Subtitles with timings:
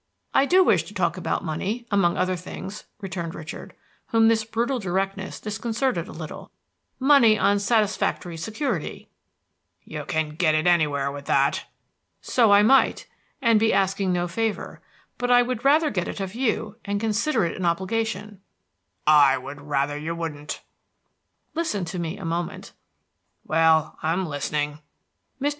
[0.33, 3.75] "I do wish to talk about money, among other things," returned Richard,
[4.07, 6.49] whom this brutal directness disconcerted a little,
[6.99, 9.09] "money on satisfactory security."
[9.83, 11.65] "You can get it anywhere with that."
[12.19, 13.05] "So I might,
[13.43, 14.81] and be asking no favor;
[15.19, 18.41] but I would rather get it of you, and consider it an obligation."
[19.05, 20.61] "I would rather you wouldn't."
[21.53, 22.73] "Listen to me a moment."
[23.45, 24.79] "Well, I'm listening."
[25.39, 25.49] Mr.